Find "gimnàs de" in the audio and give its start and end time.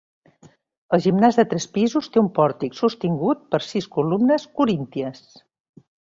1.05-1.45